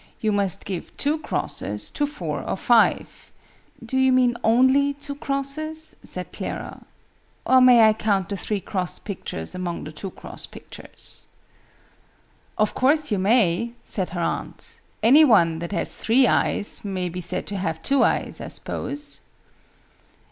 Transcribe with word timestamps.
You 0.19 0.31
must 0.31 0.65
give 0.65 0.97
two 0.97 1.19
crosses 1.19 1.91
to 1.91 2.07
four 2.07 2.41
or 2.41 2.57
five" 2.57 3.31
"Do 3.85 3.99
you 3.99 4.11
mean 4.11 4.35
only 4.43 4.95
two 4.95 5.13
crosses?" 5.13 5.95
said 6.03 6.31
Clara. 6.33 6.83
"Or 7.45 7.61
may 7.61 7.81
I 7.87 7.93
count 7.93 8.29
the 8.29 8.35
three 8.35 8.61
cross 8.61 8.97
pictures 8.97 9.53
among 9.53 9.83
the 9.83 9.91
two 9.91 10.09
cross 10.09 10.47
pictures?" 10.47 11.25
"Of 12.57 12.73
course 12.73 13.11
you 13.11 13.19
may," 13.19 13.73
said 13.83 14.09
her 14.09 14.21
aunt. 14.21 14.79
"Any 15.03 15.23
one, 15.23 15.59
that 15.59 15.71
has 15.71 15.93
three 15.93 16.25
eyes, 16.25 16.83
may 16.83 17.07
be 17.07 17.21
said 17.21 17.45
to 17.45 17.57
have 17.57 17.83
two 17.83 18.03
eyes, 18.03 18.41
I 18.41 18.47
suppose?" 18.47 19.21